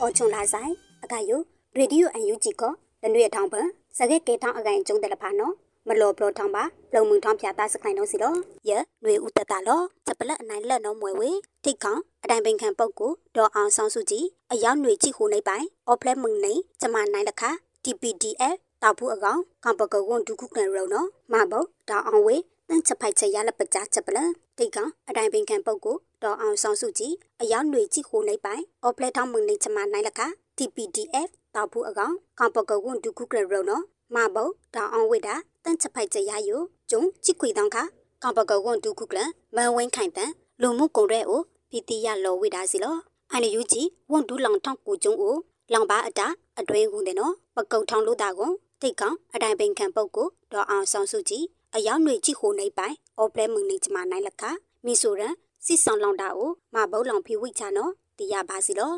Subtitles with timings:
[0.00, 0.72] အော်ချုံလာဆိုင်
[1.04, 1.40] အကယို
[1.78, 2.72] ရေဒီယိုအန်ယူဂျီကော
[3.02, 3.66] လနွေထောင်းပန်
[3.96, 5.54] စကဲကေထောင်းအကိုင်ကျုံတယ်လဖာနော်
[5.88, 8.38] မလောပလောထောင်းပါလုံမှုထောင်းဖြာသားစခိုင်တော့စီတော့
[8.68, 8.70] ယ
[9.04, 11.30] နွေဦးတတလောချက်ပလက်အနိုင်လက်နော်မွယ်ဝေ
[11.64, 17.42] ထိတ်ကောင်အတိုင်ပင်ခံပုတ်ကိုဒေါ်အောင်ဆောင်စုကြည်အယောက်ຫນွေကြည့်ခုနေပိုင်အော်ဖလက်မုန်နေကျမနိုင်လခ
[17.84, 22.36] TPDF တောက်ဘူးအကောင်ကံပကဝန်ဒုခုကနရုံနော်မဘုတ်ဒေါ်အောင်ဝေ
[22.68, 30.20] တန်ချက်ဖိုက်ချက်ရလက်ပကြားချက်ပလက်ထိတ်ကောင်အတိုင်ပင်ခံပုတ်ကို တော်အောင်ဆောင်စုကြည်အယောင်တွေကြည့်ခိုလိုက်ပိုင်အော်ဖလက်ထောင်းမုန်နေချမနိုင်လက
[30.58, 37.82] TPDF တောက်ဘူးအကောင်ကောင်ပကဝွန်ဒုခုကရရုံနော်မဘုံတောင်အောင်ဝိတာတန့်ချဖိုက်ကြရယုံကျုံကြည့်ခွေတောင်းခါ
[38.22, 39.18] ကောင်ပကဝွန်ဒုခုကလ
[39.56, 40.30] မန်ဝင်းခိုင်တန်
[40.62, 42.96] လူမှုကုန်ရဲအိုဖီတီရလော်ဝိတာစီလော
[43.32, 45.36] အန်ယူကြီးဝွန်ဒူလောင်ထောင်းကိုကျုံအို
[45.72, 46.26] လောင်ပါအတာ
[46.58, 54.42] အတွင်းကုန်တယ်နော်ပကုတ်ထောင်းလို့တာကုန်တိတ်ကောင်အတိုင်ပင်ခံပုတ်ကိုဒေါ်အောင်ဆောင်စုကြည်အယောင်တွေကြည့်ခိုနေပိုင်အော်ပလဲမုန်နေချမနိုင်လက
[54.84, 55.34] မီဆိုရန်
[55.66, 58.92] စစ်ဆောင်လောင်တာကိုမဘုံလောင်ဖီဝိချာနော်တရားပါစီလော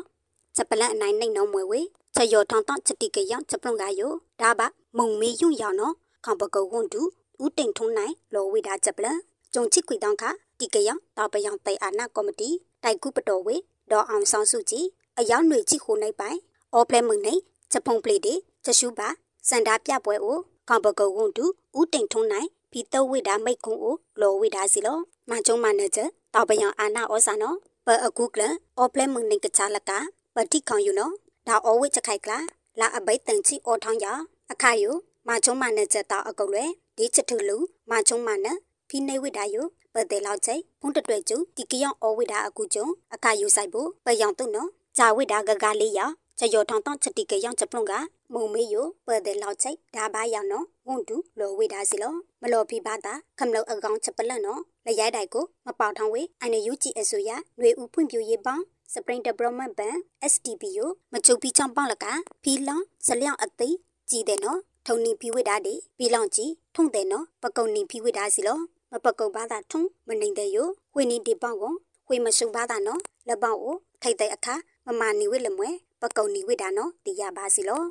[0.55, 1.81] ချက်ပလန့်အနိုင်နှိမ့်နော်မွယ်ဝေ
[2.15, 5.93] ချက်ရောထောင်းတောင်းချက်တိကရောက်ချက်ပလုံကယောဒါပါမုံမီယွရောင်နော်
[6.25, 7.01] ခေါပကုတ်ဝန်တူ
[7.43, 9.19] ဦးတိန်ထုံးနိုင်လောဝေတာချက်ပလန့်
[9.53, 10.23] ကျုံချစ်ခွေတောင်းခ
[10.59, 12.49] တိကရောက်တောက်ပယောင်တိတ်အာနာကော်မတီ
[12.83, 13.55] တိုက်ကူပတော်ဝေ
[13.91, 14.85] ဒေါ်အောင်ဆောင်စုကြည်
[15.19, 16.37] အယောက်ຫນွေကြည့်ဟိုနေပိုင်
[16.73, 17.33] အော်ပလဲမုန်နေ
[17.71, 18.33] ချက်ဖုံပလေတေ
[18.65, 19.09] ချက်ရှူပါ
[19.49, 20.37] စန္ဒာပြပွဲကို
[20.69, 21.45] ကောင်ပကုတ်ဝန်တူ
[21.77, 24.97] ဦးတိန်ထုံးနိုင်ဖီတော့ဝိတာမိတ်ကုံကိုလောဝိတာစီလော
[25.29, 28.43] မချုံမနေချက် တောက်ပယောင်အာနာဩစာနော်ပအခုကလ
[28.77, 29.91] အော်ပလဲမုန်နေကချလက
[30.35, 31.13] ပတိခေါင်ယူနော်
[31.47, 32.39] ဒါအော်ဝိချက်ခိုက်ကလာ
[32.79, 34.05] လာအဘိတ်တန်ချီအော်ထောင်းရ
[34.51, 34.91] အခါယု
[35.27, 36.65] မချုံမနေချက်တောက်အကုတ်လွဲ
[36.97, 37.57] ဒီချက်ထူလူ
[37.89, 38.47] မချုံမန
[38.89, 39.61] ဖီနေဝိတာယု
[39.93, 45.99] ပတဲ့လောက်ချိဖုန်တတွေ့ကျူဒီကယောင်အော်ဝိတာအခုကျုံအခါယုဆိုင်ဖို့ပယောင်တုနော်ဂျာဝိတာဂဂလေးရ
[46.39, 47.93] ချယောထောင်းတောင်းချက်တိကယောင်ချက်ပလုံက
[48.33, 58.63] မုံမေယိုပတဲ့လောက်ချိဒါပါယောင်နော်ဝန်တူလောဝိတာစီလောမလောဖီပါတာခမလောအကောင်ချက်ပလက်နော်လရိုက်တိုင်ကိုမပေါထောင်းဝေအိုင်နယူဂျီအဆိုရຫນွေဦးဖွံ့ဖြိုးရေးပေါင်း
[58.93, 59.97] Spring Development Bank
[60.31, 62.05] SDB ကိုမချုပ်ပြီးချောင်းပေါက်လက
[62.43, 63.69] ဖီလောင်ဇလျောင်းအသိ
[64.09, 68.59] ကြည်တယ်နော်ထုံနီဖီဝိတာဒီဖီလောင်ကြီးထုံတယ်နော်ပကုံနီဖီဝိတာစီလော
[68.91, 71.73] မပကုတ်ဘာသာထုံမနေတဲ့ယိုဝိနီဒီပေါကို
[72.09, 74.55] ဝိမရှုံဘာသာနော်လက်ပေါကိုထိုက်တဲ့အခါ
[74.87, 75.69] မမနီဝိလမွဲ
[76.01, 77.81] ပကုံနီဝိတာနော်တီရပါစီလော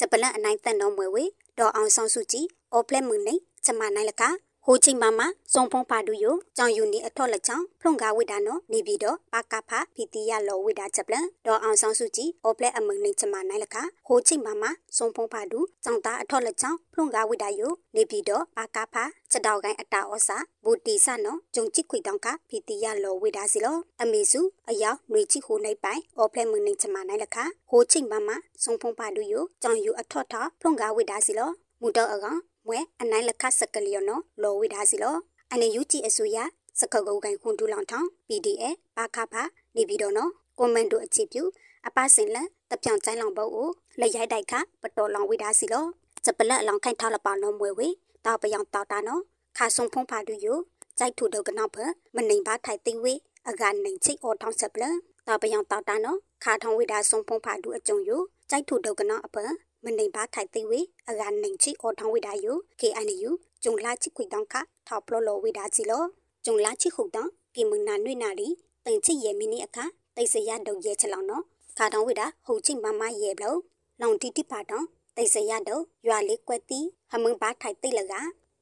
[0.00, 1.16] จะเป็นเรื่องอันไหนแต่นอมเวเว
[1.58, 4.30] ดอเอาซองซูจิโอเพลมึงนี่จะมาไหนล่ะกะ
[4.68, 5.20] ဟိုချိန်မှာမ
[5.52, 13.76] စုံဖုံးပါတူယိုကြောင်ယူနီအထော့လက်ချောင်းဖုံကာဝိဒါနော်နေပြီးတော့ပါကဖဖီတီရလောဝိဒါချက်ပလန်ဒေါ်အောင်ဆောင်စုကြည်အော်ပလက်အမုံနေချမနိုင်လက
[14.06, 14.64] ဟိုချိန်မှာမ
[14.96, 18.94] စုံဖုံးပါတူကြောင်သားအထော့လက်ချောင်းဖုံကာဝိဒါယိုနေပြီးတော့ပါကဖ
[19.30, 24.40] ချက်တောက်ကိုင်းအတာဩစာဘူတီဆနော်ဂျုံချစ်ခွေတောင်းကဖီတီရလောဝိဒါစီလောအမေစု
[24.70, 27.38] အယောက်ຫນွေချစ်ဟိုနေပိုင်အော်ပလက်မုံနေချမနိုင်လက
[27.70, 28.30] ဟိုချိန်မှာမ
[28.62, 31.50] စုံဖုံးပါတူယိုကြောင်ယူအထော့ထော့ဖုံကာဝိဒါစီလော
[31.80, 35.16] မူတော့အကောင် မွဲအနိုင်လက်ခစကလျောနော်လောဝိဒါစီလော
[35.52, 36.38] အနေယူကြည့်အစိုးရ
[36.80, 39.34] စကုတ်ကုတ်ကိုင်ခွန်တူလောင်ထောင်း PDF ပါခဖ
[39.76, 41.42] နေပြီးတော့နော်ကွန်မန့်တို့အခြေပြု
[41.86, 43.68] အပစင်လန်တပြောင်ချိုင်းလောင်ဘုတ်ကို
[44.00, 45.86] လက်ရိုက်တိုက်ခပတော်လောင်ဝိဒါစီလော
[46.24, 47.88] စပလက်အလောင်ခိုင်ထားလပါနော်မွေဝေ
[48.24, 49.22] တောက်ပယောင်တောက်တာနော်
[49.58, 50.58] ခါဆုံဖုံးဖာတူယို
[50.98, 51.76] ကြိုက်ထူတော့ကနောက်ဖ
[52.16, 53.14] မနိုင်ပါထိုင်သိဝေ
[53.48, 54.82] အကနိုင်ချိအော်ထောင်းစပလ
[55.26, 59.36] တောက်ပယောင်တောက်တာနော်ခါထောင်းဝိဒါဆုံဖုံးဖာတူအကြုံယိုကြိုက်ထူတော့ကနောက်အပ
[59.86, 63.30] မနိုင်ပါထိုင်သိဝေအကနိုင်ချိအော်ထောင်းဝိဒါယို KNU
[63.62, 64.54] ဂျုံလာချိခွေတောင်းခ
[64.86, 66.02] ထောက်ပလောလောဝိဒါစီလော
[66.44, 68.48] ဂျုံလာချိခုတောင်းကိမနာနွေနာလီ
[68.84, 69.84] တန်ချိရဲ့မီနီအခါ
[70.16, 71.44] တိတ်စရဒုံရဲချလောင်နော်
[71.78, 73.54] ခါတောင်းဝိဒါဟုတ်ချိမမရဲ့ဘလော
[74.00, 74.86] လောင်တီတိပါတောင်း
[75.16, 76.80] တိတ်စရဒုံရွာလေးကွက်တီ
[77.10, 78.14] ဟမင်းဘာထိုက်တိတ်လက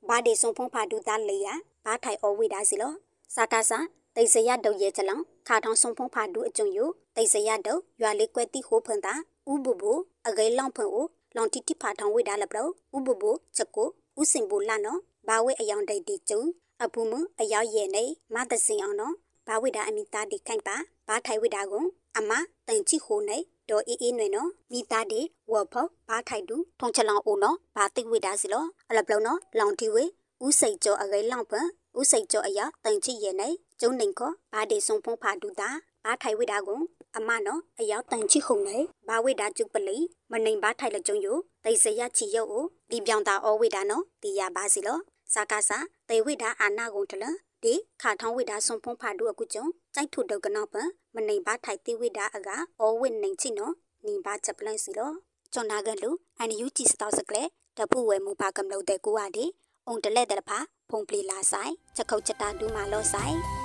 [0.08, 1.48] ဘာဒီဆုံဖုံးဖာဒူသားလေရ
[1.84, 2.92] ဘာထိုက်အောဝိဒါစီလော
[3.34, 3.78] စာတာစာ
[4.16, 9.14] တိတ်စရဒုံရဲချလောင်ခါတောင်းဆုံဖုံးဖာဒူအကျုံယိုတိတ်စရဒုံရွာလေးကွက်တီဟိုဖန်တာ
[9.52, 9.92] ဥဘူဘူ
[10.26, 11.06] အဂဲလောင်ဖန်အို
[11.36, 13.88] လောင်တီတိဖာထောင်းဝိဒါလဘလောဥဘူဘူချက်ကို
[14.20, 16.42] ဥစင်ဘူလာနော်ဘာဝဲအယောင်တိတ်တီကျုံ
[16.82, 19.14] အပူမအယောက်ရဲ့နေမသစင်အောင်နော်
[19.46, 20.76] ဘာဝိဒါအမိသားဒီခိုင်ပါ
[21.08, 21.84] ဘာထိုင်ဝိဒါကို
[22.16, 22.30] အမ
[22.68, 23.38] တန်ချိခိုနေ
[23.68, 25.20] ဒေါ်အေးအေးနွေနော်မိသားဒီ
[25.52, 30.04] ဝဖောဘာထိုင်တူထုံချလောင်အိုနော်ဘာတိဝိဒါစီလောအလပလုံးနော်လောင်တီဝေ
[30.46, 31.66] ဥစိတ်ကျော်အဂဲလောင်ပန်
[32.00, 33.48] ဥစိတ်ကျော်အရာတန်ချိရဲ့နေ
[33.80, 35.68] ကျုံနေခောဘာဒီဆုံဖုံးဖာဒူတာ
[36.04, 36.80] ဘာထိုင်ဝိဒါကို
[37.16, 38.78] အမနော်အရောက်တန်ချိခုံနေ
[39.08, 39.98] ဘာဝိဒါကျုပ်ပလီ
[40.32, 44.98] မနိုင်ဘာထိုင်လကြုံယိုတိတ်စရချီရုပ်ကိုဒီပြောင်တာဩဝိဒါနော်တီရပါစီလော
[45.34, 45.78] စာကာစာ
[46.08, 47.24] တေဝိဒါအာနာကုန်တလ
[47.62, 49.64] ဒီခါထောင်းဝိဒါဆုံဖုံးဖာဒူအခုကျုံ
[49.94, 50.76] ကြိုက်ထုဒုတ်ကနောက်ပ
[51.14, 52.48] မနိုင်ဘာထိုင်တိဝိဒါအက
[52.82, 53.72] ဩဝိနိုင်ချိနော်
[54.06, 55.12] နိဘာချက်ပလန်စီလော
[55.52, 57.42] ချွန်နာကလူအန်ယူဂျီစတောက်စကလေ
[57.78, 59.44] တပူဝဲမူပါကမလို့တဲ့ကိုဟာဒီ
[59.86, 60.58] အုံတလက်တဲ့ဖာ
[60.90, 63.63] ဖုံပလီလာဆိုင်ချက်ခုတ်ချက်တာဒူးမာလောဆိုင်